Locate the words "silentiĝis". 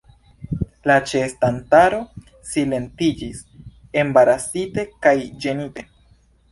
2.55-3.45